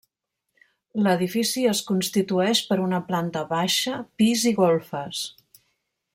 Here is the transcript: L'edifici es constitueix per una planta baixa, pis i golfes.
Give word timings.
L'edifici 1.07 1.65
es 1.73 1.81
constitueix 1.89 2.61
per 2.71 2.79
una 2.87 3.01
planta 3.11 3.45
baixa, 3.53 4.01
pis 4.23 4.47
i 4.53 4.55
golfes. 4.65 5.21